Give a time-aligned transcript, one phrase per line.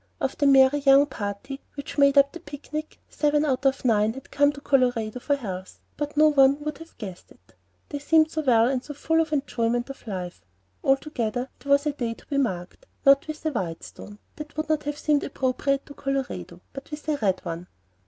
[0.19, 4.31] Of the merry young party which made up the picnic, seven out of nine had
[4.31, 7.53] come to Colorado for health; but no one would have guessed it,
[7.89, 10.41] they seemed so well and so full of the enjoyment of life.
[10.83, 14.69] Altogether, it was a day to be marked; not with a white stone, that would
[14.69, 17.67] not have seemed appropriate to Colorado, but with a red one.